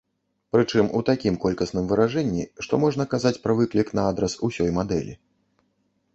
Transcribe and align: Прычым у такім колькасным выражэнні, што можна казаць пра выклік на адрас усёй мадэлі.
Прычым 0.55 0.87
у 0.99 1.01
такім 1.09 1.35
колькасным 1.43 1.85
выражэнні, 1.91 2.43
што 2.67 2.73
можна 2.85 3.03
казаць 3.13 3.35
пра 3.45 3.51
выклік 3.61 3.87
на 4.01 4.09
адрас 4.15 4.33
усёй 4.51 4.69
мадэлі. 4.81 5.13